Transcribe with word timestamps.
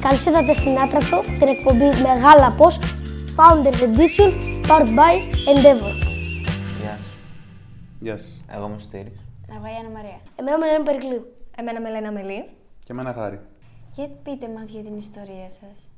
Καλώς 0.00 0.24
ήρθατε 0.26 0.52
στην 0.52 0.78
Άτρακτο, 0.78 1.20
την 1.20 1.48
εκπομπή 1.48 1.84
Μεγάλα 1.84 2.54
Πώς, 2.56 2.78
Founders 3.36 3.80
Edition, 3.82 4.30
powered 4.68 4.88
by 4.88 5.14
Endeavor. 5.50 5.94
Γεια 6.80 6.96
σου. 6.96 7.12
Γεια 8.00 8.16
σας. 8.16 8.44
Εγώ 8.48 8.66
είμαι 8.66 8.74
ο 8.74 8.78
Στήρης. 8.78 9.20
Εγώ 9.56 9.66
η 9.66 9.76
Άννα 9.78 9.90
Μαρία. 9.94 10.20
Εμένα 10.36 10.58
με 10.58 10.66
λένε 10.66 10.84
Περικλείου. 10.84 11.26
Εμένα 11.56 11.80
με 11.80 11.90
λένε 11.90 12.08
Αμελή. 12.08 12.44
Και 12.84 12.92
εμένα 12.92 13.12
χάρη. 13.12 13.40
Για 13.94 14.08
πείτε 14.24 14.48
μας 14.56 14.68
για 14.68 14.82
την 14.82 14.96
ιστορία 14.96 15.48
σας. 15.60 15.90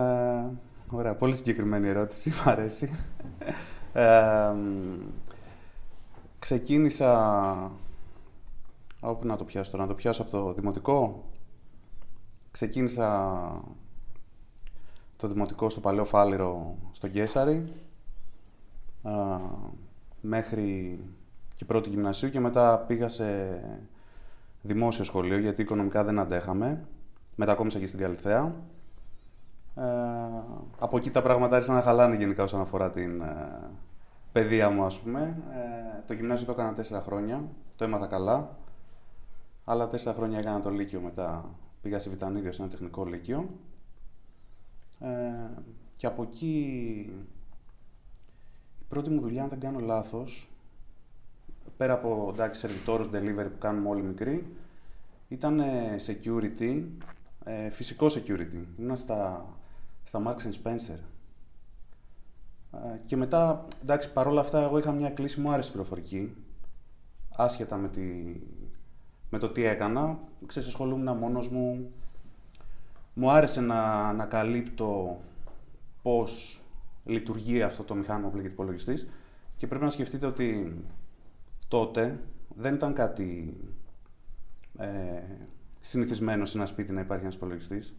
Ε, 0.00 0.44
ωραία, 0.90 1.14
πολύ 1.14 1.36
συγκεκριμένη 1.36 1.88
ερώτηση, 1.88 2.30
μ' 2.30 2.48
αρέσει. 2.48 2.90
Ε, 3.92 4.52
μ, 4.54 5.00
ξεκίνησα... 6.38 7.70
Όπου 9.06 9.26
να 9.26 9.36
το 9.36 9.44
πιάσω 9.44 9.70
τώρα, 9.70 9.82
να 9.82 9.88
το 9.88 9.94
πιάσω 9.94 10.22
από 10.22 10.30
το 10.30 10.52
δημοτικό. 10.52 11.24
Ξεκίνησα 12.50 13.62
το 15.16 15.28
δημοτικό 15.28 15.68
στο 15.68 15.80
Παλαιό 15.80 16.04
Φάληρο 16.04 16.76
στο 16.92 17.08
Γκέσαρι. 17.08 17.72
ε, 19.02 19.10
μέχρι 20.20 20.98
και 21.56 21.64
πρώτη 21.64 21.88
γυμνασίου 21.88 22.30
και 22.30 22.40
μετά 22.40 22.78
πήγα 22.78 23.08
σε 23.08 23.60
δημόσιο 24.62 25.04
σχολείο 25.04 25.38
γιατί 25.38 25.62
οικονομικά 25.62 26.04
δεν 26.04 26.18
αντέχαμε. 26.18 26.84
Μετακόμισα 27.34 27.78
και 27.78 27.86
στην 27.86 27.98
Καλυθέα. 27.98 28.54
Ε, 29.74 29.82
από 30.78 30.96
εκεί 30.96 31.10
τα 31.10 31.22
πράγματα 31.22 31.54
άρχισαν 31.54 31.74
να 31.74 31.82
χαλάνε 31.82 32.16
γενικά 32.16 32.42
όσον 32.42 32.60
αφορά 32.60 32.90
την 32.90 33.20
ε, 33.20 33.58
παιδεία 34.32 34.70
μου, 34.70 34.84
ας 34.84 34.98
πούμε. 34.98 35.36
Ε, 35.52 36.02
το 36.06 36.12
γυμνάσιο 36.12 36.46
το 36.46 36.52
έκανα 36.52 36.72
τέσσερα 36.72 37.02
χρόνια, 37.02 37.44
το 37.76 37.84
έμαθα 37.84 38.06
καλά. 38.06 38.56
Άλλα 39.68 39.86
τέσσερα 39.86 40.14
χρόνια 40.14 40.38
έκανα 40.38 40.60
το 40.60 40.70
Λύκειο 40.70 41.00
μετά. 41.00 41.54
Πήγα 41.82 41.98
σε 41.98 42.10
Βιτανίδιο, 42.10 42.52
σε 42.52 42.62
ένα 42.62 42.70
τεχνικό 42.70 43.04
Λύκειο. 43.04 43.48
Ε, 45.00 45.06
και 45.96 46.06
από 46.06 46.22
εκεί 46.22 46.56
η 48.78 48.84
πρώτη 48.88 49.10
μου 49.10 49.20
δουλειά, 49.20 49.42
αν 49.42 49.48
δεν 49.48 49.60
κάνω 49.60 49.78
λάθος, 49.78 50.48
πέρα 51.76 51.92
από 51.92 52.30
εντάξει, 52.32 52.60
σερβιτόρους 52.60 53.06
delivery 53.06 53.48
που 53.52 53.58
κάνουμε 53.58 53.88
όλοι 53.88 54.02
μικροί, 54.02 54.56
ήταν 55.28 55.60
security, 56.06 56.84
ε, 57.44 57.70
φυσικό 57.70 58.06
security. 58.06 58.64
Ήμουν 58.78 58.96
στα, 58.96 59.46
στα 60.04 60.22
Marks 60.26 60.46
and 60.46 60.62
Spencer. 60.62 60.98
Ε, 62.72 62.98
και 63.06 63.16
μετά, 63.16 63.66
εντάξει, 63.82 64.12
παρόλα 64.12 64.40
αυτά, 64.40 64.62
εγώ 64.62 64.78
είχα 64.78 64.92
μια 64.92 65.10
κλίση, 65.10 65.40
μου 65.40 65.50
άρεσε 65.50 65.68
η 65.68 65.72
πληροφορική. 65.72 66.34
Άσχετα 67.36 67.76
με, 67.76 67.88
τη, 67.88 68.02
με 69.30 69.38
το 69.38 69.48
τι 69.48 69.64
έκανα. 69.64 70.18
Ξέρεις, 70.46 70.68
ασχολούμουν 70.68 71.16
μόνος 71.16 71.50
μου. 71.50 71.90
Μου 73.14 73.30
άρεσε 73.30 73.60
να 73.60 74.08
ανακαλύπτω 74.08 75.20
πώς 76.02 76.60
λειτουργεί 77.04 77.62
αυτό 77.62 77.82
το 77.82 77.94
μηχάνημα 77.94 78.28
που 78.28 78.36
λέγεται 78.36 78.52
υπολογιστής. 78.52 79.08
Και 79.56 79.66
πρέπει 79.66 79.84
να 79.84 79.90
σκεφτείτε 79.90 80.26
ότι 80.26 80.76
τότε 81.68 82.20
δεν 82.56 82.74
ήταν 82.74 82.94
κάτι 82.94 83.56
ε, 84.78 84.86
συνηθισμένο 85.80 86.44
σε 86.44 86.56
ένα 86.56 86.66
σπίτι 86.66 86.92
να 86.92 87.00
υπάρχει 87.00 87.22
ένας 87.22 87.34
υπολογιστής. 87.34 87.96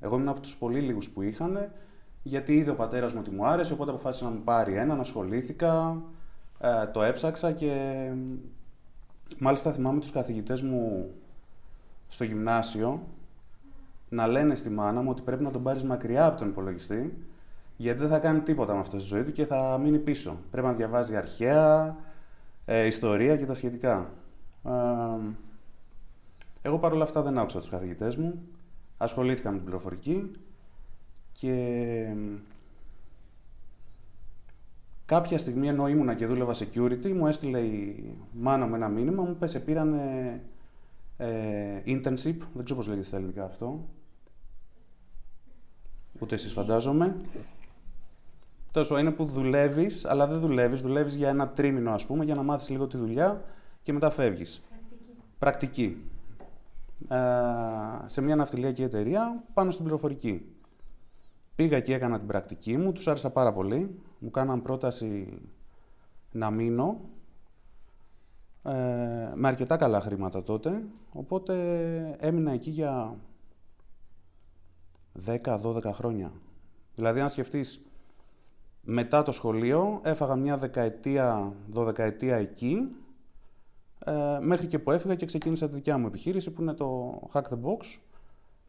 Εγώ 0.00 0.14
ήμουν 0.14 0.28
από 0.28 0.40
τους 0.40 0.56
πολύ 0.56 0.80
λίγους 0.80 1.10
που 1.10 1.22
είχαν, 1.22 1.72
γιατί 2.22 2.56
είδε 2.56 2.70
ο 2.70 2.74
πατέρας 2.74 3.12
μου 3.12 3.20
ότι 3.20 3.30
μου 3.30 3.46
άρεσε, 3.46 3.72
οπότε 3.72 3.90
αποφάσισα 3.90 4.24
να 4.24 4.30
μου 4.30 4.42
πάρει 4.44 4.74
έναν, 4.74 5.00
ασχολήθηκα, 5.00 6.02
ε, 6.60 6.86
το 6.86 7.02
έψαξα 7.02 7.52
και 7.52 8.04
μάλιστα 9.38 9.72
θυμάμαι 9.72 10.00
τους 10.00 10.10
καθηγητές 10.10 10.62
μου 10.62 11.10
στο 12.08 12.24
γυμνάσιο 12.24 13.02
να 14.08 14.26
λένε 14.26 14.54
στη 14.54 14.70
μάνα 14.70 15.02
μου 15.02 15.10
ότι 15.10 15.22
πρέπει 15.22 15.42
να 15.42 15.50
τον 15.50 15.62
πάρεις 15.62 15.82
μακριά 15.82 16.26
από 16.26 16.38
τον 16.38 16.48
υπολογιστή 16.48 17.26
γιατί 17.76 17.98
δεν 17.98 18.08
θα 18.08 18.18
κάνει 18.18 18.40
τίποτα 18.40 18.72
με 18.74 18.80
αυτό 18.80 18.98
στη 18.98 19.08
ζωή 19.08 19.24
του 19.24 19.32
και 19.32 19.46
θα 19.46 19.78
μείνει 19.78 19.98
πίσω. 19.98 20.38
Πρέπει 20.50 20.66
να 20.66 20.72
διαβάζει 20.72 21.16
αρχαία, 21.16 21.96
ε, 22.64 22.86
ιστορία 22.86 23.36
και 23.36 23.46
τα 23.46 23.54
σχετικά. 23.54 24.10
Ε, 24.64 24.70
εγώ 26.62 26.78
παρόλα 26.78 27.02
αυτά 27.02 27.22
δεν 27.22 27.38
άκουσα 27.38 27.58
τους 27.58 27.68
καθηγητές 27.68 28.16
μου, 28.16 28.42
ασχολήθηκα 28.96 29.50
με 29.50 29.56
την 29.56 29.64
πληροφορική 29.64 30.30
και 31.32 32.14
κάποια 35.10 35.38
στιγμή 35.38 35.68
ενώ 35.68 35.88
ήμουνα 35.88 36.14
και 36.14 36.26
δούλευα 36.26 36.54
security 36.54 37.12
μου 37.12 37.26
έστειλε 37.26 37.60
η 37.60 38.04
μάνα 38.32 38.66
μου 38.66 38.74
ένα 38.74 38.88
μήνυμα, 38.88 39.22
μου 39.22 39.36
πέσε 39.36 39.60
πήραν 39.60 39.94
ε, 41.16 41.82
internship, 41.86 42.36
δεν 42.54 42.64
ξέρω 42.64 42.76
πώς 42.76 42.86
λέγεται 42.86 43.06
στα 43.06 43.16
ελληνικά 43.16 43.44
αυτό, 43.44 43.88
ούτε 46.18 46.34
εσείς 46.34 46.52
φαντάζομαι. 46.52 47.16
Τόσο 48.72 48.98
είναι 48.98 49.10
που 49.10 49.24
δουλεύεις, 49.24 50.04
αλλά 50.04 50.26
δεν 50.26 50.40
δουλεύεις. 50.40 50.80
Δουλεύεις 50.80 51.14
για 51.14 51.28
ένα 51.28 51.48
τρίμηνο, 51.48 51.90
ας 51.90 52.06
πούμε, 52.06 52.24
για 52.24 52.34
να 52.34 52.42
μάθεις 52.42 52.68
λίγο 52.68 52.86
τη 52.86 52.96
δουλειά 52.96 53.44
και 53.82 53.92
μετά 53.92 54.10
φεύγεις. 54.10 54.62
Πρακτική. 55.38 55.96
Πρακτική. 55.98 56.02
Ε, 57.08 58.08
σε 58.08 58.20
μια 58.20 58.36
ναυτιλιακή 58.36 58.82
εταιρεία 58.82 59.42
πάνω 59.54 59.70
στην 59.70 59.84
πληροφορική. 59.84 60.44
Πήγα 61.54 61.80
και 61.80 61.94
έκανα 61.94 62.18
την 62.18 62.26
πρακτική 62.26 62.76
μου, 62.76 62.92
τους 62.92 63.08
άρεσα 63.08 63.30
πάρα 63.30 63.52
πολύ. 63.52 64.00
Μου 64.22 64.30
κάναν 64.30 64.62
πρόταση 64.62 65.40
να 66.32 66.50
μείνω, 66.50 67.00
ε, 68.62 68.72
με 69.34 69.48
αρκετά 69.48 69.76
καλά 69.76 70.00
χρήματα 70.00 70.42
τότε, 70.42 70.82
οπότε 71.12 71.54
έμεινα 72.20 72.52
εκεί 72.52 72.70
για 72.70 73.16
10-12 75.12 75.92
χρόνια. 75.92 76.32
Δηλαδή, 76.94 77.20
αν 77.20 77.30
σκεφτείς 77.30 77.80
μετά 78.82 79.22
το 79.22 79.32
σχολείο 79.32 80.00
έφαγα 80.02 80.36
μια 80.36 80.56
δεκαετία, 80.56 81.52
δωδεκαετία 81.70 82.36
εκεί, 82.36 82.96
ε, 84.04 84.38
μέχρι 84.40 84.66
και 84.66 84.78
που 84.78 84.90
έφυγα 84.90 85.14
και 85.14 85.26
ξεκίνησα 85.26 85.68
τη 85.68 85.74
δικιά 85.74 85.98
μου 85.98 86.06
επιχείρηση 86.06 86.50
που 86.50 86.62
είναι 86.62 86.74
το 86.74 87.20
Hack 87.32 87.42
the 87.42 87.60
Box, 87.62 87.98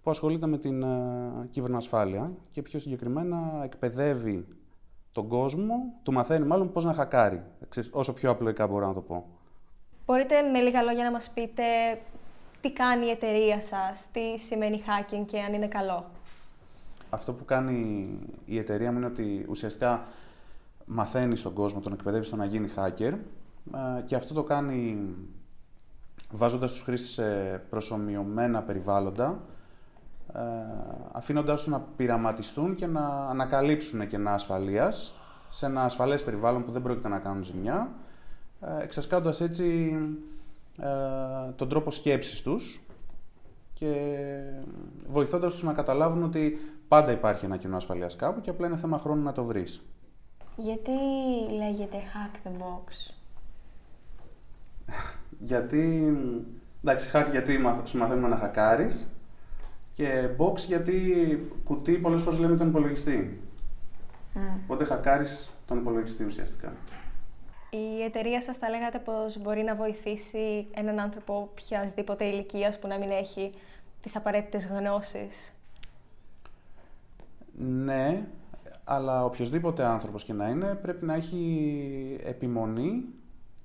που 0.04 0.10
ασχολείται 0.10 0.48
με 0.48 0.58
την 0.58 0.84
ε, 0.84 1.48
κυβερνοασφάλεια 1.52 2.32
και 2.52 2.62
πιο 2.62 2.80
συγκεκριμένα 2.80 3.62
εκπαιδεύει 3.64 4.46
τον 5.12 5.28
κόσμο, 5.28 5.76
του 6.04 6.12
μαθαίνει 6.12 6.46
μάλλον 6.46 6.72
πώς 6.72 6.84
να 6.84 6.94
χακάρει, 6.94 7.44
όσο 7.92 8.14
πιο 8.14 8.30
απλοϊκά 8.30 8.68
μπορώ 8.68 8.88
να 8.88 8.94
το 8.94 9.02
πω. 9.02 9.26
Μπορείτε 10.06 10.42
με 10.42 10.60
λίγα 10.60 10.82
λόγια 10.82 11.04
να 11.04 11.12
μας 11.12 11.32
πείτε 11.34 11.64
τι 12.62 12.72
κάνει 12.74 13.06
η 13.06 13.10
εταιρεία 13.10 13.62
σας, 13.62 14.08
τι 14.12 14.38
σημαίνει 14.38 14.84
hacking 14.86 15.24
και 15.26 15.40
αν 15.40 15.54
είναι 15.54 15.68
καλό; 15.68 16.06
Αυτό 17.10 17.34
που 17.34 17.46
κάνει 17.46 18.10
η 18.46 18.58
εταιρεία 18.58 18.92
μου 18.92 18.98
είναι 18.98 19.06
ότι 19.08 19.46
ουσιαστικά 19.50 20.04
μαθαίνει 20.86 21.36
στον 21.36 21.54
κόσμο, 21.54 21.80
τον 21.80 21.94
εκπαιδεύει 21.94 22.26
στο 22.26 22.36
να 22.36 22.46
γίνει 22.46 22.70
hacker 22.76 23.14
ε, 23.74 24.02
και 24.06 24.16
αυτό 24.16 24.34
το 24.34 24.44
κάνει 24.44 25.10
βάζοντας 26.32 26.72
τους 26.72 26.82
χρήστες 26.82 27.10
σε 27.10 27.58
προσωμιωμένα 27.70 28.62
περιβάλλοντα, 28.62 29.40
ε, 30.34 30.40
αφήνοντάς 31.12 31.64
τους 31.64 31.72
να 31.72 31.80
πειραματιστούν 31.96 32.76
και 32.76 32.86
να 32.86 33.28
ανακαλύψουν 33.30 34.08
κενά 34.08 34.34
ασφαλείας 34.34 35.14
σε 35.50 35.66
ένα 35.66 35.84
ασφαλές 35.84 36.24
περιβάλλον 36.24 36.66
που 36.66 36.72
δεν 36.72 36.82
πρόκειται 36.82 37.08
να 37.08 37.20
κάνουν 37.20 37.44
ζημιά, 37.44 37.92
ε, 38.62 38.84
εξασκάντας 38.84 39.42
έτσι 39.42 39.98
τον 41.56 41.70
τρόπο 41.70 41.92
σκέψης 41.92 42.42
τους 42.42 42.82
και 43.74 44.16
βοηθώντας 45.08 45.52
τους 45.54 45.64
να 45.64 45.74
καταλάβουν 45.74 46.24
ότι 46.24 46.60
πάντα 46.88 47.12
υπάρχει 47.12 47.46
ένα 47.46 47.58
κοινό 47.58 47.76
ασφαλείας 47.76 48.16
κάπου 48.16 48.42
και 48.42 48.50
απλά 48.50 48.68
είναι 48.68 48.78
θέμα 48.78 48.98
χρόνου 48.98 49.24
να 49.24 49.32
το 49.32 49.44
βρεις. 49.44 49.82
Γιατί 50.56 50.92
λέγεται 51.58 51.98
hack 51.98 52.48
the 52.48 52.52
box? 52.52 53.14
γιατί, 55.52 56.14
εντάξει, 56.84 57.10
hack 57.14 57.28
γιατί 57.32 57.60
σου 57.84 57.98
μαθαίνουμε 57.98 58.28
να 58.28 58.38
χακάρεις 58.38 59.08
και 59.94 60.30
box 60.38 60.56
γιατί 60.58 61.02
κουτί 61.64 61.98
πολλές 61.98 62.22
φορές 62.22 62.40
λέμε 62.40 62.56
τον 62.56 62.68
υπολογιστή. 62.68 63.42
Mm. 64.36 64.40
Οπότε 64.64 64.86
χακάρεις 64.86 65.52
τον 65.66 65.78
υπολογιστή 65.78 66.24
ουσιαστικά. 66.24 66.74
Η 67.70 68.04
εταιρεία 68.04 68.42
σας 68.42 68.58
θα 68.58 68.70
λέγατε 68.70 69.00
πως 69.00 69.38
μπορεί 69.38 69.64
να 69.64 69.76
βοηθήσει 69.76 70.68
έναν 70.74 71.00
άνθρωπο 71.00 71.36
οποιασδήποτε 71.36 72.26
ηλικίας 72.26 72.80
που 72.80 72.88
να 72.88 72.98
μην 72.98 73.12
έχει 73.12 73.52
τις 74.02 74.16
απαραίτητες 74.16 74.66
γνώσεις. 74.66 75.54
Ναι, 77.58 78.28
αλλά 78.84 79.26
οποιοδήποτε 79.26 79.84
άνθρωπος 79.84 80.24
και 80.24 80.34
να 80.34 80.50
είναι 80.50 80.76
πρέπει 80.76 81.06
να 81.06 81.14
έχει 81.14 82.20
επιμονή 82.24 83.06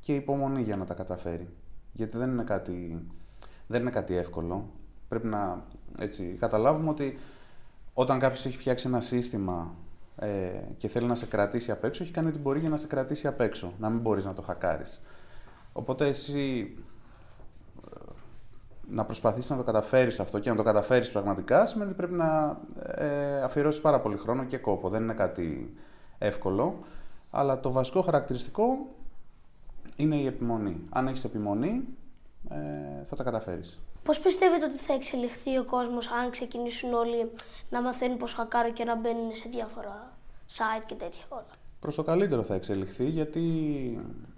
και 0.00 0.14
υπομονή 0.14 0.62
για 0.62 0.76
να 0.76 0.84
τα 0.84 0.94
καταφέρει. 0.94 1.48
Γιατί 1.92 2.16
δεν 2.16 2.30
είναι 2.30 2.44
κάτι, 2.44 3.06
δεν 3.66 3.80
είναι 3.80 3.90
κάτι 3.90 4.16
εύκολο. 4.16 4.70
Πρέπει 5.08 5.26
να 5.26 5.64
έτσι, 5.98 6.36
καταλάβουμε 6.40 6.90
ότι 6.90 7.18
όταν 7.94 8.18
κάποιος 8.18 8.46
έχει 8.46 8.56
φτιάξει 8.56 8.88
ένα 8.88 9.00
σύστημα 9.00 9.74
ε, 10.16 10.28
και 10.76 10.88
θέλει 10.88 11.06
να 11.06 11.14
σε 11.14 11.26
κρατήσει 11.26 11.70
απ' 11.70 11.84
έξω, 11.84 12.02
έχει 12.02 12.12
κάνει 12.12 12.28
ό,τι 12.28 12.38
μπορεί 12.38 12.60
για 12.60 12.68
να 12.68 12.76
σε 12.76 12.86
κρατήσει 12.86 13.26
απ' 13.26 13.40
έξω, 13.40 13.72
να 13.78 13.88
μην 13.88 14.00
μπορείς 14.00 14.24
να 14.24 14.32
το 14.32 14.42
χακάρεις. 14.42 15.00
Οπότε 15.72 16.06
εσύ 16.06 16.74
να 18.90 19.04
προσπαθήσεις 19.04 19.50
να 19.50 19.56
το 19.56 19.62
καταφέρεις 19.62 20.20
αυτό 20.20 20.38
και 20.38 20.50
να 20.50 20.56
το 20.56 20.62
καταφέρεις 20.62 21.10
πραγματικά 21.10 21.66
σημαίνει 21.66 21.90
ότι 21.90 21.98
πρέπει 21.98 22.14
να 22.14 22.58
ε, 22.82 23.42
αφιερώσεις 23.42 23.80
πάρα 23.80 24.00
πολύ 24.00 24.16
χρόνο 24.16 24.44
και 24.44 24.58
κόπο. 24.58 24.88
Δεν 24.88 25.02
είναι 25.02 25.14
κάτι 25.14 25.74
εύκολο. 26.18 26.78
Αλλά 27.30 27.60
το 27.60 27.70
βασικό 27.72 28.02
χαρακτηριστικό 28.02 28.64
είναι 29.96 30.16
η 30.16 30.26
επιμονή. 30.26 30.82
Αν 30.90 31.06
έχεις 31.06 31.24
επιμονή, 31.24 31.84
ε, 32.48 33.04
θα 33.04 33.16
τα 33.16 33.22
καταφέρεις. 33.22 33.80
Πώς 34.06 34.20
πιστεύετε 34.20 34.64
ότι 34.64 34.78
θα 34.78 34.92
εξελιχθεί 34.92 35.58
ο 35.58 35.64
κόσμος 35.64 36.10
αν 36.10 36.30
ξεκινήσουν 36.30 36.92
όλοι 36.92 37.30
να 37.70 37.82
μαθαίνουν 37.82 38.16
πώ 38.16 38.26
χακάρω 38.26 38.72
και 38.72 38.84
να 38.84 38.96
μπαίνουν 38.96 39.34
σε 39.34 39.48
διάφορα 39.48 40.12
site 40.56 40.82
και 40.86 40.94
τέτοια 40.94 41.24
όλα; 41.28 41.46
Προς 41.80 41.94
το 41.94 42.02
καλύτερο 42.02 42.42
θα 42.42 42.54
εξελιχθεί 42.54 43.04
γιατί 43.04 43.42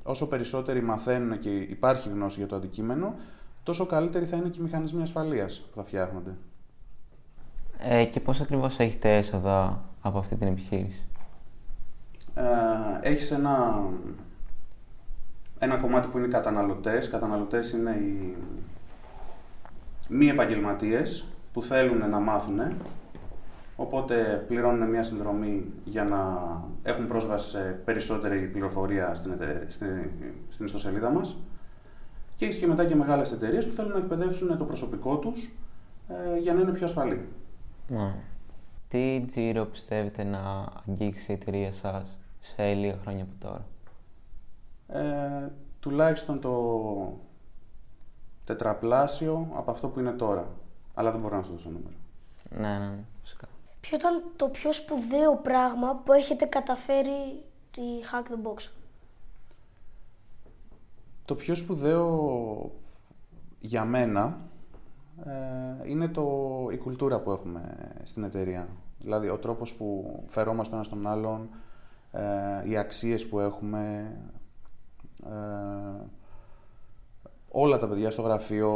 όσο 0.03 0.29
περισσότεροι 0.29 0.83
μαθαίνουν 0.83 1.39
και 1.39 1.57
υπάρχει 1.57 2.09
γνώση 2.09 2.39
για 2.39 2.49
το 2.49 2.57
αντικείμενο, 2.57 3.15
τόσο 3.63 3.87
καλύτεροι 3.87 4.27
θα 4.27 4.37
είναι 4.37 4.49
και 4.49 4.59
οι 4.61 4.63
μηχανισμοί 4.63 5.03
ασφαλείας 5.03 5.61
που 5.61 5.77
θα 5.77 5.85
φτιάχνονται. 5.85 6.35
Ε, 7.79 8.05
και 8.05 8.21
πώς 8.21 8.41
ακριβώς 8.41 8.79
έχετε 8.79 9.17
έσοδα 9.17 9.85
από 10.01 10.19
αυτή 10.19 10.37
την 10.37 10.47
επιχείρηση; 10.47 11.03
Ε, 12.35 12.45
έχεις 13.01 13.31
ένα, 13.31 13.85
ένα 15.59 15.77
κομμάτι 15.77 16.09
που 16.09 16.19
είναι 16.19 16.27
οι 16.27 16.31
καταναλωτές. 16.31 17.09
Καταναλωτές 17.09 17.73
είναι 17.73 17.91
οι 17.91 18.37
μη 20.09 20.27
επαγγελματίες 20.27 21.25
που 21.53 21.63
θέλουν 21.63 22.11
να 22.11 22.19
μάθουν. 22.21 22.61
Οπότε 23.77 24.45
πληρώνουν 24.49 24.89
μια 24.89 25.03
συνδρομή 25.03 25.73
για 25.85 26.05
να 26.05 26.39
έχουν 26.83 27.07
πρόσβαση 27.07 27.49
σε 27.51 27.81
περισσότερη 27.85 28.39
πληροφορία 28.39 29.15
στην, 29.15 29.33
ετε- 29.33 29.71
στην, 29.71 30.11
στην 30.49 30.65
ιστοσελίδα 30.65 31.11
μας. 31.11 31.37
Και 32.37 32.45
έχεις 32.45 32.59
και 32.59 32.67
μετά 32.67 32.85
και 32.85 32.95
μεγάλες 32.95 33.33
εταιρείες 33.33 33.69
που 33.69 33.75
θέλουν 33.75 33.93
να 33.93 33.99
εκπαιδεύσουν 33.99 34.59
το 34.59 34.65
προσωπικό 34.65 35.17
τους 35.17 35.51
ε, 36.09 36.39
για 36.39 36.55
να 36.55 36.61
είναι 36.61 36.73
πιο 36.73 36.85
ασφαλή. 36.85 37.29
Ναι. 37.89 38.15
Τι 38.89 39.25
τζίρο 39.27 39.65
πιστεύετε 39.65 40.25
να 40.25 40.67
αγγίξει 40.87 41.33
η 41.33 41.35
εταιρεία 41.35 41.73
σας 41.73 42.19
σε 42.41 42.73
λίγα 42.73 42.99
χρόνια 43.03 43.23
από 43.23 43.33
τώρα; 43.39 43.67
Ε, 44.89 45.49
τουλάχιστον 45.81 46.41
το 46.41 46.53
τετραπλάσιο 48.49 49.49
από 49.55 49.71
αυτό 49.71 49.89
που 49.89 50.01
είναι 50.01 50.13
τώρα. 50.13 50.49
Αλλά 50.95 51.11
δεν 51.11 51.21
μπορώ 51.21 51.37
να 51.37 51.43
σου 51.43 51.53
δώσω 51.53 51.69
νούμερο. 51.71 51.95
Ναι, 52.51 52.79
ναι, 52.79 52.87
ναι, 52.87 53.05
φυσικά. 53.23 53.47
Ποιο 53.81 53.97
ήταν 53.97 54.23
το 54.37 54.49
πιο 54.49 54.73
σπουδαίο 54.73 55.37
πράγμα 55.37 56.03
που 56.05 56.13
έχετε 56.13 56.45
καταφέρει 56.45 57.45
τη 57.71 57.83
Hack 58.13 58.23
the 58.23 58.49
Box; 58.49 58.69
Το 61.25 61.35
πιο 61.35 61.55
σπουδαίο 61.55 62.73
για 63.59 63.85
μένα 63.85 64.39
ε, 65.25 65.91
είναι 65.91 66.09
το, 66.09 66.27
η 66.73 66.77
κουλτούρα 66.77 67.21
που 67.21 67.31
έχουμε 67.31 67.77
στην 68.03 68.25
εταιρεία. 68.25 68.69
Δηλαδή, 68.99 69.29
ο 69.29 69.37
τρόπος 69.37 69.75
που 69.75 70.23
φερόμαστε 70.27 70.75
ένα 70.75 70.85
στον 70.85 71.07
άλλον, 71.07 71.49
ε, 72.13 72.69
οι 72.69 72.77
αξίες 72.77 73.29
που 73.29 73.41
έχουμε, 73.41 74.17
ε, 75.25 76.07
όλα 77.51 77.79
τα 77.79 77.89
παιδιά 77.89 78.11
στο 78.11 78.23
γραφείο. 78.23 78.73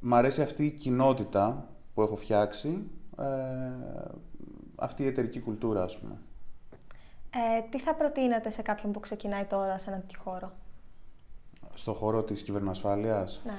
Μ' 0.00 0.14
αρέσει 0.14 0.42
αυτή 0.42 0.64
η 0.64 0.70
κοινότητα 0.70 1.68
που 1.94 2.02
έχω 2.02 2.16
φτιάξει, 2.16 2.90
ε, 3.18 3.24
αυτή 4.76 5.02
η 5.02 5.06
εταιρική 5.06 5.40
κουλτούρα, 5.40 5.82
ας 5.82 5.98
πούμε. 5.98 6.18
Ε, 7.30 7.60
τι 7.70 7.80
θα 7.80 7.94
προτείνατε 7.94 8.50
σε 8.50 8.62
κάποιον 8.62 8.92
που 8.92 9.00
ξεκινάει 9.00 9.44
τώρα 9.44 9.78
σε 9.78 9.88
έναν 9.90 10.00
τέτοιο 10.00 10.20
χώρο; 10.24 10.52
Στο 11.74 11.94
χώρο 11.94 12.22
της 12.22 12.42
κυβερνοασφάλειας, 12.42 13.40
Ναι. 13.44 13.58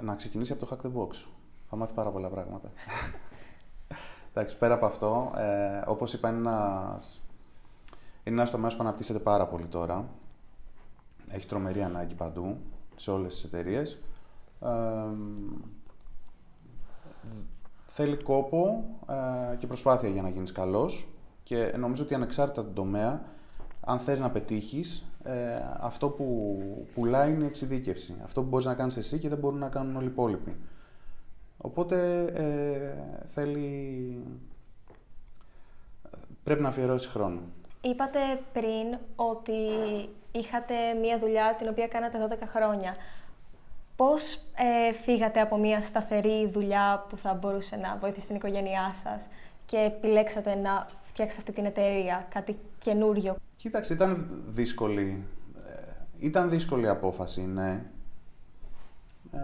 να 0.00 0.14
ξεκινήσει 0.14 0.52
από 0.52 0.66
το 0.66 0.76
Hack 0.76 0.86
the 0.86 0.90
Box. 1.00 1.26
Θα 1.70 1.76
μάθει 1.76 1.94
πάρα 1.94 2.10
πολλά 2.10 2.28
πράγματα. 2.28 2.70
Εντάξει, 4.30 4.58
πέρα 4.58 4.74
από 4.74 4.86
αυτό, 4.86 5.32
ε, 5.36 5.82
όπως 5.86 6.12
είπα, 6.12 6.28
είναι 6.28 6.38
ένας, 6.38 7.22
είναι 8.24 8.36
ένας 8.36 8.50
τομέας 8.50 8.76
που 8.76 8.82
αναπτύσσεται 8.82 9.18
πάρα 9.18 9.46
πολύ 9.46 9.66
τώρα. 9.66 10.04
Έχει 11.28 11.46
τρομερή 11.46 11.82
ανάγκη 11.82 12.14
παντού, 12.14 12.56
σε 12.96 13.10
όλες 13.10 13.34
τις 13.34 13.44
εταιρείες. 13.44 13.98
Ε, 14.62 14.68
θέλει 17.86 18.16
κόπο 18.16 18.84
ε, 19.52 19.56
και 19.56 19.66
προσπάθεια 19.66 20.08
για 20.08 20.22
να 20.22 20.28
γίνεις 20.28 20.52
καλός 20.52 21.08
και 21.42 21.74
νομίζω 21.78 22.02
ότι 22.02 22.14
ανεξάρτητα 22.14 22.60
από 22.60 22.70
τον 22.70 22.84
τομέα, 22.84 23.24
αν 23.80 23.98
θες 23.98 24.20
να 24.20 24.30
πετύχεις, 24.30 25.04
ε, 25.24 25.62
αυτό 25.80 26.08
που 26.08 26.58
πουλάει 26.94 27.32
είναι 27.32 27.44
η 27.44 27.46
εξειδίκευση. 27.46 28.14
Αυτό 28.24 28.42
που 28.42 28.48
μπορείς 28.48 28.66
να 28.66 28.74
κάνεις 28.74 28.96
εσύ 28.96 29.18
και 29.18 29.28
δεν 29.28 29.38
μπορούν 29.38 29.58
να 29.58 29.68
κάνουν 29.68 29.96
όλοι 29.96 30.04
οι 30.04 30.08
υπόλοιποι. 30.08 30.56
Οπότε 31.56 32.24
ε, 32.24 33.26
θέλει... 33.26 34.22
Πρέπει 36.42 36.62
να 36.62 36.68
αφιερώσει 36.68 37.08
χρόνο. 37.08 37.40
Είπατε 37.90 38.18
πριν 38.52 38.98
ότι 39.16 39.52
είχατε 40.32 40.74
μία 41.00 41.18
δουλειά 41.18 41.54
την 41.58 41.68
οποία 41.68 41.88
κάνατε 41.88 42.18
12 42.30 42.46
χρόνια. 42.46 42.96
Πώς 43.96 44.34
ε, 44.34 44.92
φύγατε 44.92 45.40
από 45.40 45.56
μία 45.58 45.82
σταθερή 45.82 46.48
δουλειά 46.52 47.06
που 47.08 47.16
θα 47.16 47.34
μπορούσε 47.34 47.76
να 47.76 47.96
βοηθήσει 48.00 48.26
την 48.26 48.36
οικογένειά 48.36 48.92
σας 48.94 49.28
και 49.66 49.76
επιλέξατε 49.76 50.54
να 50.54 50.86
φτιάξετε 51.02 51.42
αυτή 51.42 51.52
την 51.52 51.64
εταιρεία, 51.64 52.26
κάτι 52.30 52.58
καινούριο; 52.78 53.36
Κοίταξε, 53.56 53.92
ήταν 53.94 54.42
δύσκολη. 54.48 55.26
ε, 55.66 56.26
Ήταν 56.26 56.50
δύσκολη 56.50 56.88
απόφαση, 56.88 57.42
ναι. 57.42 57.84
Ε, 59.32 59.38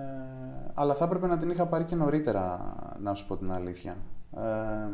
αλλά 0.75 0.95
θα 0.95 1.05
έπρεπε 1.05 1.27
να 1.27 1.39
την 1.39 1.51
είχα 1.51 1.67
πάρει 1.67 1.85
και 1.85 1.95
νωρίτερα, 1.95 2.75
να 3.01 3.15
σου 3.15 3.27
πω 3.27 3.37
την 3.37 3.53
αλήθεια. 3.53 3.97
Ε, 4.37 4.89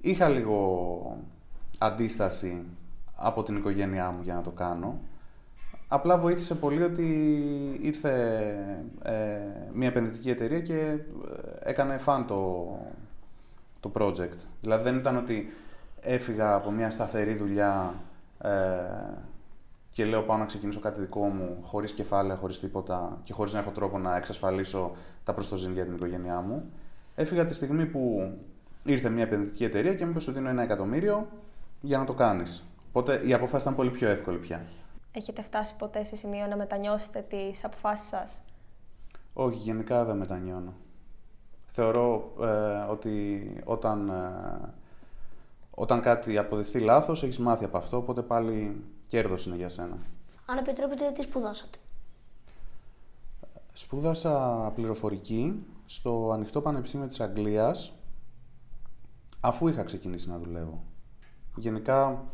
είχα 0.00 0.28
λίγο 0.28 1.16
αντίσταση 1.84 2.64
από 3.16 3.42
την 3.42 3.56
οικογένειά 3.56 4.10
μου 4.10 4.22
για 4.22 4.34
να 4.34 4.40
το 4.40 4.50
κάνω. 4.50 5.00
Απλά 5.88 6.18
βοήθησε 6.18 6.54
πολύ 6.54 6.82
ότι 6.82 7.06
ήρθε 7.80 8.12
ε, 9.02 9.12
μια 9.72 9.88
επενδυτική 9.88 10.30
εταιρεία 10.30 10.60
και 10.60 10.74
ε, 10.74 10.98
έκανε 11.60 11.98
φαν 11.98 12.26
το, 12.26 12.66
το 13.80 13.92
project. 13.94 14.38
Δηλαδή 14.60 14.82
δεν 14.84 14.96
ήταν 14.96 15.16
ότι 15.16 15.52
έφυγα 16.00 16.54
από 16.54 16.70
μια 16.70 16.90
σταθερή 16.90 17.34
δουλειά 17.34 17.94
ε, 18.38 18.50
και 19.90 20.04
λέω 20.04 20.22
πάω 20.22 20.36
να 20.36 20.44
ξεκινήσω 20.44 20.80
κάτι 20.80 21.00
δικό 21.00 21.26
μου 21.26 21.58
χωρίς 21.62 21.92
κεφάλαια, 21.92 22.36
χωρίς 22.36 22.60
τίποτα 22.60 23.20
και 23.24 23.32
χωρίς 23.32 23.52
να 23.52 23.58
έχω 23.58 23.70
τρόπο 23.70 23.98
να 23.98 24.16
εξασφαλίσω 24.16 24.92
τα 25.24 25.34
προστοζήν 25.34 25.72
για 25.72 25.84
την 25.84 25.94
οικογένειά 25.94 26.40
μου. 26.40 26.70
Έφυγα 27.14 27.44
τη 27.44 27.54
στιγμή 27.54 27.86
που 27.86 28.32
ήρθε 28.84 29.08
μια 29.08 29.22
επενδυτική 29.22 29.64
εταιρεία 29.64 29.94
και 29.94 30.04
μου 30.04 30.10
είπε 30.10 30.20
σου 30.20 30.32
δίνω 30.32 30.48
ένα 30.48 30.62
εκατομμύριο 30.62 31.26
για 31.82 31.98
να 31.98 32.04
το 32.04 32.12
κάνεις. 32.14 32.64
Οπότε 32.88 33.20
η 33.26 33.32
απόφαση 33.32 33.62
ήταν 33.62 33.74
πολύ 33.74 33.90
πιο 33.90 34.08
εύκολη 34.08 34.38
πια. 34.38 34.66
Έχετε 35.12 35.42
φτάσει 35.42 35.76
ποτέ 35.76 36.04
σε 36.04 36.16
σημείο 36.16 36.46
να 36.46 36.56
μετανιώσετε 36.56 37.24
τις 37.28 37.64
αποφάσεις 37.64 38.08
σας; 38.08 38.40
Όχι, 39.32 39.58
γενικά 39.58 40.04
δεν 40.04 40.16
μετανιώνω. 40.16 40.72
Θεωρώ 41.66 42.32
ε, 42.40 42.90
ότι 42.90 43.46
όταν, 43.64 44.08
ε, 44.08 44.74
όταν 45.70 46.00
κάτι 46.00 46.38
αποδειχθεί 46.38 46.80
λάθος, 46.80 47.22
έχεις 47.22 47.38
μάθει 47.38 47.64
από 47.64 47.76
αυτό, 47.76 47.96
οπότε 47.96 48.22
πάλι 48.22 48.84
κέρδος 49.06 49.46
είναι 49.46 49.56
για 49.56 49.68
σένα. 49.68 49.96
Αν 50.46 50.58
επιτρέπετε, 50.58 51.10
τι 51.10 51.22
σπουδάσατε; 51.22 51.78
Σπούδασα 53.72 54.72
πληροφορική 54.74 55.66
στο 55.86 56.30
Ανοιχτό 56.32 56.60
Πανεπιστήμιο 56.60 57.06
της 57.06 57.20
Αγγλίας, 57.20 57.92
αφού 59.40 59.68
είχα 59.68 59.84
ξεκινήσει 59.84 60.28
να 60.28 60.38
δουλεύω. 60.38 60.82
Γενικά, 61.56 62.24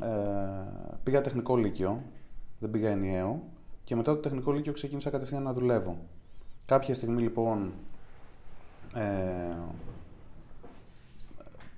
ε, 0.00 0.06
πήγα 1.02 1.20
τεχνικό 1.20 1.56
λύκειο, 1.56 2.02
δεν 2.58 2.70
πήγα 2.70 2.90
ενιαίο, 2.90 3.42
και 3.84 3.96
μετά 3.96 4.14
το 4.14 4.20
τεχνικό 4.20 4.52
λύκειο 4.52 4.72
ξεκίνησα 4.72 5.10
κατευθείαν 5.10 5.42
να 5.42 5.52
δουλεύω. 5.52 5.98
Κάποια 6.66 6.94
στιγμή, 6.94 7.22
λοιπόν, 7.22 7.72
ε, 8.94 9.56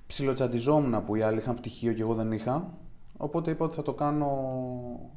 ψιλοτσαντιζόμουν 0.07 1.05
που 1.05 1.15
οι 1.15 1.23
άλλοι 1.23 1.39
είχαν 1.39 1.55
πτυχίο 1.55 1.93
και 1.93 2.03
εγώ 2.03 2.15
δεν 2.15 2.33
είχα, 2.33 2.69
οπότε 3.17 3.51
είπα 3.51 3.65
ότι 3.65 3.75
θα 3.75 3.83
το 3.83 3.93
κάνω, 3.93 4.29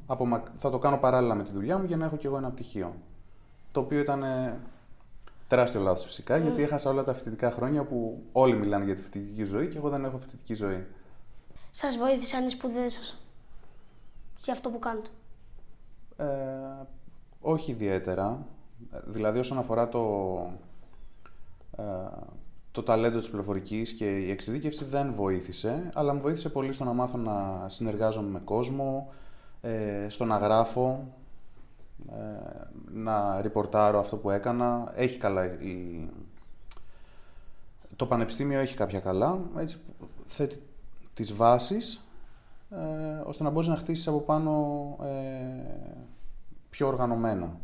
από, 0.06 0.42
θα 0.56 0.70
το 0.70 0.78
κάνω 0.78 0.98
παράλληλα 0.98 1.34
με 1.34 1.42
τη 1.42 1.52
δουλειά 1.52 1.78
μου 1.78 1.84
για 1.84 1.96
να 1.96 2.04
έχω 2.04 2.16
και 2.16 2.26
εγώ 2.26 2.36
ένα 2.36 2.50
πτυχίο. 2.50 2.94
Το 3.72 3.80
οποίο 3.80 3.98
ήταν 3.98 4.22
ε, 4.22 4.56
τεράστιο 5.48 5.80
λάθος 5.80 6.04
φυσικά, 6.04 6.36
γιατί 6.36 6.62
έχασα 6.62 6.90
όλα 6.90 7.04
τα 7.04 7.14
φοιτητικά 7.14 7.50
χρόνια 7.50 7.82
που 7.82 8.22
όλοι 8.32 8.54
μιλάνε 8.56 8.84
για 8.84 8.94
τη 8.94 9.02
φοιτητική 9.02 9.44
ζωή 9.44 9.68
και 9.68 9.76
εγώ 9.76 9.88
δεν 9.88 10.04
έχω 10.04 10.18
φοιτητική 10.18 10.54
ζωή. 10.54 10.86
Σας 11.76 11.96
βοήθησαν 11.96 12.46
οι 12.46 12.50
σπουδές 12.50 12.92
σας 12.92 13.18
για 14.42 14.52
αυτό 14.52 14.70
που 14.70 14.78
κάνετε. 14.78 15.10
Ε, 16.16 16.26
όχι 17.40 17.70
ιδιαίτερα. 17.70 18.46
Δηλαδή 19.06 19.38
όσον 19.38 19.58
αφορά 19.58 19.88
το, 19.88 20.02
ε, 21.76 21.82
το 22.70 22.82
ταλέντο 22.82 23.18
της 23.18 23.28
πληροφορικής 23.28 23.92
και 23.92 24.18
η 24.18 24.30
εξειδίκευση 24.30 24.84
δεν 24.84 25.12
βοήθησε, 25.14 25.90
αλλά 25.94 26.14
μου 26.14 26.20
βοήθησε 26.20 26.48
πολύ 26.48 26.72
στο 26.72 26.84
να 26.84 26.92
μάθω 26.92 27.18
να 27.18 27.68
συνεργάζομαι 27.68 28.28
με 28.28 28.40
κόσμο, 28.44 29.12
ε, 29.60 30.06
στο 30.08 30.24
να 30.24 30.36
γράφω. 30.36 31.12
ε, 32.10 32.66
να 32.92 33.40
ριπορτάρω 33.40 33.98
αυτό 33.98 34.16
που 34.16 34.30
έκανα. 34.30 34.92
Έχει 34.96 35.18
καλά 35.18 35.44
η... 35.46 36.08
Το 37.96 38.06
πανεπιστήμιο 38.06 38.58
έχει 38.58 38.76
κάποια 38.76 39.00
καλά, 39.00 39.38
έτσι 39.56 39.78
θέτει 40.26 40.62
τις 41.14 41.34
βάσεις, 41.34 42.04
ε, 42.70 43.22
ώστε 43.24 43.42
να 43.42 43.50
μπορείς 43.50 43.68
να 43.68 43.76
χτίσεις 43.76 44.08
από 44.08 44.20
πάνω 44.20 44.52
ε, 45.02 45.94
πιο 46.70 46.86
οργανωμένα. 46.86 47.60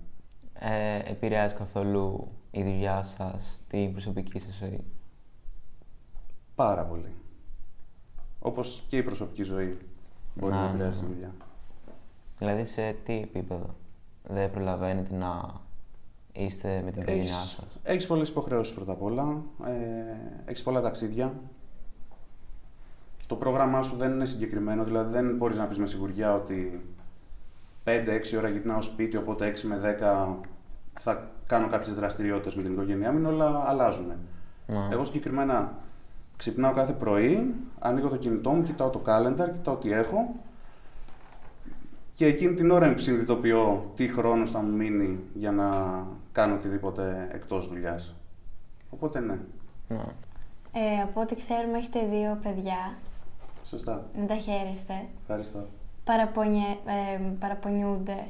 Ε, 0.52 0.98
επηρεάζει 1.10 1.54
καθόλου 1.54 2.28
η 2.50 2.62
δουλειά 2.62 3.02
σας 3.02 3.62
την 3.68 3.92
προσωπική 3.92 4.38
σας 4.38 4.54
ζωή; 4.54 4.84
Πάρα 6.54 6.84
πολύ. 6.84 7.12
Όπως 8.38 8.84
και 8.88 8.96
η 8.96 9.02
προσωπική 9.02 9.42
ζωή 9.42 9.78
μπορεί 10.34 10.52
να, 10.52 10.60
Να, 10.60 10.68
επηρεάσει 10.68 11.00
ναι. 11.00 11.06
τη 11.06 11.12
δουλειά. 11.12 11.34
Δηλαδή 12.38 12.64
σε 12.64 12.96
τι 13.04 13.20
επίπεδο; 13.20 13.74
Δεν 14.22 14.50
προλαβαίνετε 14.50 15.14
να 15.14 15.60
είστε 16.32 16.82
με 16.84 16.90
την 16.90 17.02
οικογένειά 17.02 17.34
Έχεις, 17.34 17.50
σας; 17.50 17.66
έχεις 17.82 18.06
πολλές 18.06 18.28
υποχρεώσεις 18.28 18.74
πρώτα 18.74 18.92
απ' 18.92 19.02
όλα. 19.02 19.42
Ε, 19.66 20.50
έχεις 20.50 20.62
πολλά 20.62 20.80
ταξίδια. 20.80 21.40
Το 23.30 23.36
πρόγραμμά 23.36 23.82
σου 23.82 23.96
δεν 23.96 24.12
είναι 24.12 24.24
συγκεκριμένο, 24.24 24.84
δηλαδή 24.84 25.12
δεν 25.12 25.36
μπορείς 25.36 25.58
να 25.58 25.66
πεις 25.66 25.78
με 25.78 25.86
σιγουριά 25.86 26.34
ότι 26.34 26.84
5-6 27.84 27.90
ώρα 28.38 28.48
γυρνάω 28.48 28.82
σπίτι, 28.82 29.16
οπότε 29.16 29.52
6 29.56 29.60
με 29.60 29.96
10 30.00 30.34
θα 31.00 31.30
κάνω 31.46 31.68
κάποιες 31.68 31.94
δραστηριότητες 31.94 32.54
με 32.54 32.62
την 32.62 32.72
οικογένειά 32.72 33.12
μου, 33.12 33.18
είναι 33.18 33.28
όλα 33.28 33.64
αλλάζουν. 33.66 34.12
Να. 34.66 34.88
Εγώ 34.92 35.04
συγκεκριμένα 35.04 35.78
ξυπνάω 36.36 36.72
κάθε 36.72 36.92
πρωί, 36.92 37.54
ανοίγω 37.78 38.08
το 38.08 38.16
κινητό 38.16 38.50
μου, 38.50 38.62
κοιτάω 38.62 38.88
το 38.88 39.02
calendar, 39.06 39.48
κοιτάω 39.52 39.76
τι 39.76 39.92
έχω 39.92 40.34
και 42.14 42.26
εκείνη 42.26 42.54
την 42.54 42.70
ώρα 42.70 42.98
συνειδητοποιώ 42.98 43.92
τι 43.96 44.08
χρόνος 44.08 44.50
θα 44.50 44.60
μου 44.60 44.76
μείνει 44.76 45.18
για 45.34 45.50
να 45.50 45.68
κάνω 46.32 46.54
οτιδήποτε 46.54 47.28
εκτός 47.32 47.68
δουλειάς. 47.68 48.14
Οπότε 48.90 49.20
ναι, 49.20 49.38
Να. 49.88 50.04
Ε, 50.72 51.02
από 51.02 51.20
ό,τι 51.20 51.34
ξέρουμε 51.36 51.78
έχετε 51.78 52.06
δύο 52.10 52.38
παιδιά, 52.42 52.94
σωστά. 53.62 54.06
μην 54.14 54.26
τα 54.26 54.34
χαίρεστε. 54.34 55.06
Ευχαριστώ. 55.20 55.66
Παραπονιέ, 56.04 56.76
ε, 56.86 57.20
παραπονιούνται 57.38 58.26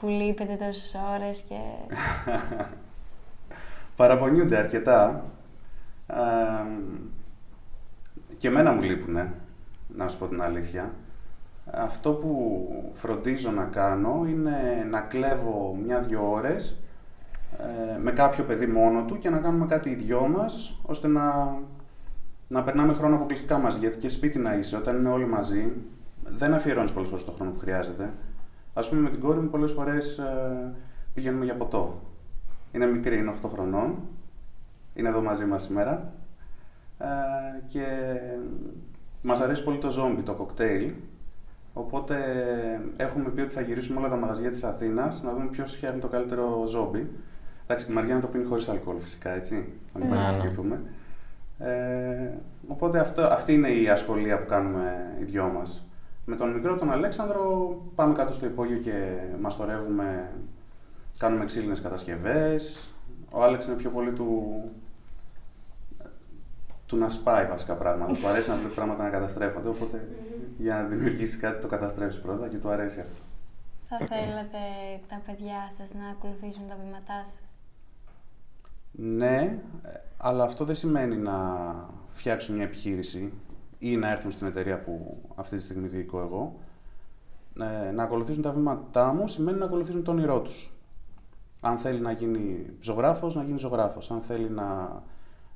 που 0.00 0.08
λείπετε 0.08 0.54
τόσες 0.54 0.96
ώρες 1.14 1.40
και... 1.48 1.58
Παραπονιούνται 3.96 4.56
αρκετά. 4.56 5.24
Ε, 6.06 6.16
και 8.38 8.48
εμένα 8.48 8.72
μου 8.72 8.82
λείπουνε, 8.82 9.34
να 9.96 10.08
σου 10.08 10.18
πω 10.18 10.26
την 10.26 10.42
αλήθεια. 10.42 10.94
Αυτό 11.72 12.12
που 12.12 12.90
φροντίζω 12.92 13.50
να 13.50 13.64
κάνω 13.64 14.24
είναι 14.28 14.86
να 14.90 15.00
κλέβω 15.00 15.78
μια-δυο 15.84 16.30
ώρες 16.30 16.76
ε, 17.58 17.98
με 17.98 18.10
κάποιο 18.10 18.44
παιδί 18.44 18.66
μόνο 18.66 19.04
του 19.04 19.18
και 19.18 19.30
να 19.30 19.38
κάνουμε 19.38 19.66
κάτι 19.66 19.90
οι 19.90 19.94
δυο 19.94 20.28
μας, 20.28 20.80
ώστε 20.82 21.08
να, 21.08 21.56
να 22.52 22.62
περνάμε 22.62 22.94
χρόνο 22.94 23.14
αποκλειστικά 23.14 23.58
μαζί. 23.58 23.78
Γιατί 23.78 23.98
και 23.98 24.08
σπίτι 24.08 24.38
να 24.38 24.54
είσαι, 24.54 24.76
όταν 24.76 24.96
είναι 24.96 25.08
όλοι 25.08 25.26
μαζί, 25.26 25.72
δεν 26.24 26.54
αφιερώνεις 26.54 26.92
πολλές 26.92 27.08
φορές 27.08 27.24
το 27.24 27.32
χρόνο 27.32 27.50
που 27.50 27.58
χρειάζεται. 27.58 28.12
Ας 28.74 28.88
πούμε 28.88 29.00
με 29.00 29.10
την 29.10 29.20
κόρη 29.20 29.40
μου 29.40 29.48
πολλές 29.48 29.72
φορές 29.72 30.18
ε, 30.18 30.72
πηγαίνουμε 31.14 31.44
για 31.44 31.54
ποτό. 31.54 32.00
Είναι 32.72 32.86
μικρή, 32.86 33.18
είναι 33.18 33.34
8 33.42 33.48
χρονών. 33.52 33.94
Είναι 34.94 35.08
εδώ 35.08 35.22
μαζί 35.22 35.44
μας 35.44 35.62
σήμερα. 35.62 36.12
Ε, 36.98 37.06
και 37.66 37.84
μας 39.22 39.40
αρέσει 39.40 39.64
πολύ 39.64 39.78
το 39.78 39.90
ζόμπι, 39.90 40.22
το 40.22 40.34
κοκτέιλ. 40.34 40.92
Οπότε 41.72 42.16
έχουμε 42.96 43.28
πει 43.28 43.40
ότι 43.40 43.54
θα 43.54 43.60
γυρίσουμε 43.60 43.98
όλα 43.98 44.08
τα 44.08 44.16
μαγαζιά 44.16 44.50
της 44.50 44.64
Αθήνας 44.64 45.22
να 45.22 45.32
δούμε 45.32 45.46
ποιος 45.46 45.76
φτιάχνει 45.76 46.00
το 46.00 46.08
καλύτερο 46.08 46.66
ζόμπι. 46.66 47.10
Εντάξει, 47.62 47.90
η 47.90 47.94
Μαριάννα 47.94 48.20
το 48.20 48.26
πίνει 48.26 48.44
χωρίς 48.44 48.68
αλκοόλ 48.68 49.00
φυσικά, 49.00 49.30
έτσι, 49.30 49.72
να 49.94 50.00
μην 50.00 50.08
Ναι, 50.08 50.16
ναι. 50.68 50.80
Παρεξηγηθούμε. 51.60 52.24
Ε, 52.24 52.38
οπότε 52.68 52.98
αυτό, 52.98 53.22
αυτή 53.22 53.52
είναι 53.52 53.68
η 53.68 53.88
ασχολία 53.88 54.38
που 54.40 54.46
κάνουμε 54.46 55.16
οι 55.20 55.24
δυο 55.24 55.48
μας. 55.48 55.84
Με 56.24 56.36
τον 56.36 56.52
μικρό 56.52 56.76
τον 56.76 56.90
Αλέξανδρο 56.90 57.76
πάμε 57.94 58.14
κάτω 58.14 58.32
στο 58.32 58.46
υπόγειο 58.46 58.78
και 58.78 59.16
μαστορεύουμε, 59.40 60.30
κάνουμε 61.18 61.44
ξύλινες 61.44 61.80
κατασκευές. 61.80 62.90
Ο 63.30 63.42
Άλεξ 63.42 63.66
είναι 63.66 63.76
πιο 63.76 63.90
πολύ 63.90 64.12
του, 64.12 64.62
του 66.86 66.96
να 66.96 67.10
σπάει 67.10 67.46
βασικά 67.46 67.74
πράγματα. 67.74 68.12
του 68.12 68.26
αρέσει 68.26 68.48
να 68.48 68.56
βλέπει 68.56 68.74
πράγματα 68.74 69.02
να 69.02 69.10
καταστρέφονται, 69.10 69.68
οπότε 69.68 70.08
για 70.58 70.74
να 70.74 70.82
δημιουργήσει 70.82 71.38
κάτι 71.38 71.60
το 71.60 71.66
καταστρέψει 71.66 72.20
πρώτα 72.20 72.48
και 72.48 72.56
του 72.56 72.68
αρέσει 72.68 73.00
αυτό. 73.00 73.20
Θα 73.88 73.96
θέλατε 73.98 74.62
τα 75.08 75.20
παιδιά 75.26 75.60
σας 75.78 75.88
να 76.00 76.06
ακολουθήσουν 76.08 76.68
τα 76.68 76.76
βήματά 76.84 77.24
σας; 77.32 77.49
Ναι, 78.92 79.60
ε, 79.82 79.88
αλλά 80.16 80.44
αυτό 80.44 80.64
δεν 80.64 80.74
σημαίνει 80.74 81.16
να 81.16 81.36
φτιάξουν 82.10 82.54
μια 82.54 82.64
επιχείρηση 82.64 83.32
ή 83.78 83.96
να 83.96 84.10
έρθουν 84.10 84.30
στην 84.30 84.46
εταιρεία 84.46 84.80
που 84.80 85.22
αυτή 85.34 85.56
τη 85.56 85.62
στιγμή 85.62 85.88
διοικώ 85.88 86.20
εγώ. 86.20 86.58
Ε, 87.60 87.90
να 87.90 88.02
ακολουθήσουν 88.02 88.42
τα 88.42 88.50
βήματά 88.50 89.12
μου 89.12 89.28
σημαίνει 89.28 89.58
να 89.58 89.64
ακολουθήσουν 89.64 90.04
το 90.04 90.10
όνειρό 90.10 90.40
τους. 90.40 90.74
Αν 91.60 91.78
θέλει 91.78 92.00
να 92.00 92.12
γίνει 92.12 92.66
ζωγράφος, 92.80 93.34
να 93.34 93.42
γίνει 93.42 93.58
ζωγράφος. 93.58 94.10
Αν 94.10 94.20
θέλει 94.20 94.50
να 94.50 95.02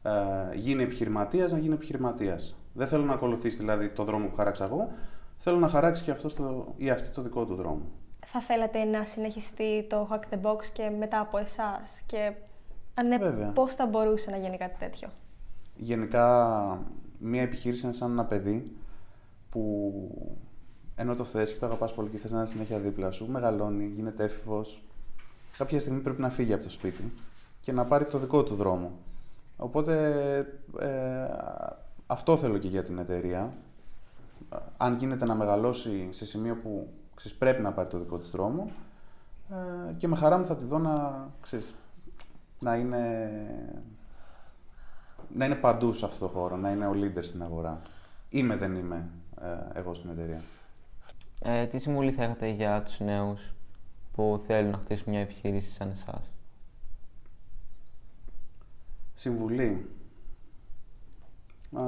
ε, 0.02 0.54
γίνει 0.54 0.82
επιχειρηματίας, 0.82 1.52
να 1.52 1.58
γίνει 1.58 1.74
επιχειρηματίας. 1.74 2.56
Δεν 2.72 2.86
θέλω 2.86 3.04
να 3.04 3.12
ακολουθήσει 3.12 3.56
δηλαδή 3.58 3.88
το 3.88 4.04
δρόμο 4.04 4.26
που 4.28 4.36
χαράξα 4.36 4.64
εγώ, 4.64 4.90
θέλω 5.36 5.58
να 5.58 5.68
χαράξει 5.68 6.04
και 6.04 6.10
αυτό 6.10 6.34
το, 6.34 6.74
ή 6.76 6.90
αυτή 6.90 7.08
το 7.08 7.22
δικό 7.22 7.44
του 7.44 7.54
δρόμο. 7.54 7.82
Θα 8.26 8.40
θέλατε 8.40 8.84
να 8.84 9.04
συνεχιστεί 9.04 9.86
το 9.88 10.08
Hack 10.10 10.34
the 10.34 10.40
Box 10.42 10.64
και 10.72 10.90
μετά 10.98 11.20
από 11.20 11.38
εσάς 11.38 12.00
και 12.06 12.32
αν 12.94 13.08
ναι, 13.08 13.18
Βέβαια. 13.18 13.52
πώς 13.52 13.74
θα 13.74 13.86
μπορούσε 13.86 14.30
να 14.30 14.36
γίνει 14.36 14.56
κάτι 14.56 14.78
τέτοιο; 14.78 15.08
Γενικά, 15.76 16.78
μια 17.18 17.42
επιχείρηση 17.42 17.86
είναι 17.86 17.94
σαν 17.94 18.10
ένα 18.10 18.24
παιδί 18.24 18.76
που 19.50 19.92
ενώ 20.96 21.14
το 21.14 21.24
θες 21.24 21.52
και 21.52 21.58
το 21.58 21.66
αγαπάς 21.66 21.94
πολύ 21.94 22.08
και 22.08 22.18
θες 22.18 22.30
να 22.30 22.38
είναι 22.38 22.46
συνέχεια 22.46 22.78
δίπλα 22.78 23.10
σου, 23.10 23.30
μεγαλώνει, 23.30 23.86
γίνεται 23.86 24.24
έφηβος. 24.24 24.82
Κάποια 25.58 25.80
στιγμή 25.80 26.00
πρέπει 26.00 26.20
να 26.20 26.30
φύγει 26.30 26.52
από 26.52 26.62
το 26.62 26.70
σπίτι 26.70 27.12
και 27.60 27.72
να 27.72 27.84
πάρει 27.84 28.04
το 28.04 28.18
δικό 28.18 28.42
του 28.42 28.54
δρόμο. 28.54 28.92
Οπότε, 29.56 30.36
ε, 30.80 31.26
αυτό 32.06 32.36
θέλω 32.36 32.58
και 32.58 32.68
για 32.68 32.84
την 32.84 32.98
εταιρεία. 32.98 33.52
Αν 34.76 34.96
γίνεται 34.96 35.24
να 35.24 35.34
μεγαλώσει 35.34 36.08
σε 36.10 36.24
σημείο 36.24 36.56
που 36.62 36.88
ξέρεις, 37.14 37.38
πρέπει 37.38 37.62
να 37.62 37.72
πάρει 37.72 37.88
το 37.88 37.98
δικό 37.98 38.18
του 38.18 38.28
δρόμο 38.30 38.70
ε, 39.50 39.92
και 39.92 40.08
με 40.08 40.16
χαρά 40.16 40.38
μου 40.38 40.44
θα 40.44 40.56
τη 40.56 40.64
δω 40.64 40.78
να, 40.78 41.26
ξέρεις, 41.40 41.74
να 42.64 42.76
είναι 42.76 43.30
να 45.34 45.44
είναι 45.44 45.54
παντού 45.54 45.92
σε 45.92 46.04
αυτό 46.04 46.26
το 46.26 46.32
χώρο, 46.32 46.56
να 46.56 46.70
είναι 46.70 46.86
ο 46.86 46.92
leader 46.94 47.18
στην 47.24 47.42
αγορά. 47.42 47.82
Είμαι, 48.28 48.56
δεν 48.56 48.74
είμαι 48.74 49.08
ε, 49.40 49.78
εγώ 49.78 49.94
στην 49.94 50.10
εταιρεία. 50.10 50.40
Ε, 51.40 51.66
τι 51.66 51.78
συμβουλή 51.78 52.12
θα 52.12 52.22
έχετε 52.24 52.48
για 52.48 52.82
τους 52.82 53.00
νέους 53.00 53.54
που 54.12 54.42
θέλουν 54.46 54.70
να 54.70 54.76
χτίσουν 54.76 55.12
μια 55.12 55.20
επιχείρηση 55.20 55.70
σαν 55.72 55.90
εσάς; 55.90 56.30
Συμβουλή. 59.14 59.90
Ε, 61.76 61.80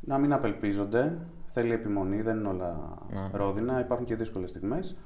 να 0.00 0.18
μην 0.18 0.32
απελπίζονται. 0.32 1.18
Θέλει 1.58 1.72
επιμονή, 1.72 2.22
δεν 2.22 2.38
είναι 2.38 2.48
όλα 2.48 2.98
Ναι. 3.10 3.28
ρόδινα. 3.32 3.80
Υπάρχουν 3.80 4.06
και 4.06 4.16
δύσκολες 4.16 4.50
στιγμές. 4.50 4.96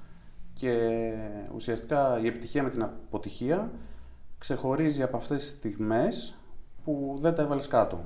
Και 0.60 1.12
ουσιαστικά 1.54 2.20
η 2.22 2.26
επιτυχία 2.26 2.62
με 2.62 2.70
την 2.70 2.82
αποτυχία 2.82 3.70
ξεχωρίζει 4.38 5.02
από 5.02 5.16
αυτές 5.16 5.40
τις 5.40 5.48
στιγμές 5.48 6.38
που 6.84 7.18
δεν 7.20 7.34
τα 7.34 7.42
έβαλες 7.42 7.68
κάτω. 7.68 8.04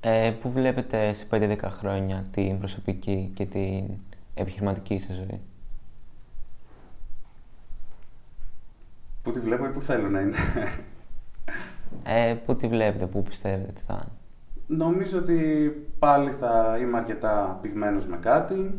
Ε, 0.00 0.30
πού 0.40 0.50
βλέπετε 0.50 1.12
σε 1.12 1.26
5-10 1.30 1.58
χρόνια 1.64 2.24
την 2.30 2.58
προσωπική 2.58 3.30
και 3.34 3.46
την 3.46 3.88
επιχειρηματική 4.34 4.98
σας 4.98 5.16
ζωή; 5.16 5.40
Πού 9.22 9.30
τη 9.30 9.40
βλέπω 9.40 9.64
ή 9.66 9.70
πού 9.70 9.80
θέλω 9.80 10.08
να 10.08 10.20
είναι. 10.20 10.36
Ε, 12.02 12.34
πού 12.34 12.56
τη 12.56 12.68
βλέπετε, 12.68 13.06
πού 13.06 13.22
πιστεύετε 13.22 13.72
τι 13.72 13.80
θα 13.80 13.92
είναι; 13.92 14.12
Νομίζω 14.78 15.18
ότι 15.18 15.70
πάλι 15.98 16.30
θα 16.30 16.78
είμαι 16.80 16.96
αρκετά 16.96 17.58
πυγμένος 17.62 18.06
με 18.06 18.16
κάτι, 18.16 18.74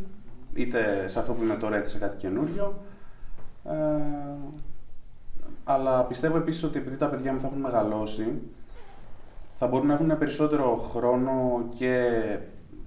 είτε 0.62 1.08
σε 1.08 1.20
αυτό 1.20 1.34
που 1.34 1.44
είμαι 1.44 1.56
τώρα, 1.56 1.78
είτε 1.78 1.88
σε 1.88 1.98
κάτι 1.98 2.18
καινούριο. 2.18 2.82
Ε, 3.66 4.02
αλλά 5.64 6.04
πιστεύω 6.04 6.38
επίσης 6.38 6.64
ότι 6.64 6.78
επειδή 6.78 6.98
τα 6.98 7.10
παιδιά 7.10 7.34
μου 7.34 7.40
θα 7.40 7.48
έχουν 7.48 7.60
μεγαλώσει, 7.60 8.42
θα 9.58 9.68
μπορούν 9.68 9.88
να 9.88 9.94
έχουν 9.94 10.18
περισσότερο 10.18 10.78
χρόνο 10.78 11.64
και 11.78 12.22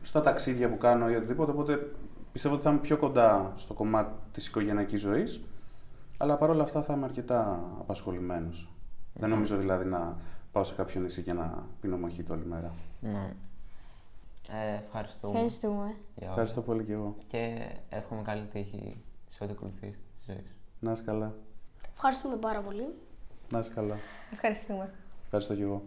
στα 0.02 0.20
ταξίδια 0.20 0.68
που 0.68 0.78
κάνω 0.78 1.10
ή 1.10 1.14
οτιδήποτε, 1.14 1.50
οπότε 1.50 1.90
πιστεύω 2.32 2.54
ότι 2.54 2.64
θα 2.64 2.70
είμαι 2.70 2.78
πιο 2.78 2.96
κοντά 2.96 3.52
στο 3.56 3.74
κομμάτι 3.74 4.12
της 4.32 4.46
οικογενειακής 4.46 5.00
ζωής, 5.00 5.44
αλλά 6.18 6.36
παρόλα 6.36 6.62
αυτά 6.62 6.82
θα 6.82 6.94
είμαι 6.94 7.04
αρκετά 7.04 7.60
απασχολημένος. 7.80 8.72
Δεν 9.14 9.30
νομίζω 9.30 9.56
δηλαδή 9.56 9.84
να 9.84 10.16
πάω 10.52 10.64
σε 10.64 10.74
κάποιο 10.74 11.00
νησί 11.00 11.22
και 11.22 11.32
να 11.32 11.66
πίνω 11.80 11.96
μοχίτο 11.96 12.34
όλη 12.34 12.44
μέρα. 12.44 12.72
Ναι. 13.00 13.32
Ε, 14.48 14.74
ευχαριστούμε. 14.84 15.32
Ευχαριστούμε. 15.34 15.94
Ευχαριστώ 16.14 16.60
πολύ 16.62 16.84
και 16.84 16.92
εγώ. 16.92 17.16
Και 17.26 17.68
εύχομαι 17.88 18.22
καλή 18.22 18.46
τύχη 18.46 19.04
σε 19.28 19.44
ό,τι 19.44 19.52
ακολουθεί 19.52 19.94
της 20.14 20.24
ζωής 20.26 20.46
σου. 20.46 20.54
Να 20.80 20.92
είσαι 20.92 21.02
καλά. 21.02 21.34
Ευχαριστούμε 21.94 22.36
πάρα 22.36 22.60
πολύ. 22.60 22.94
Να 23.50 23.58
είσαι 23.58 23.70
καλά. 23.74 23.96
Ευχαριστούμε. 24.32 24.94
Ευχαριστώ 25.24 25.54
και 25.54 25.62
εγώ. 25.62 25.82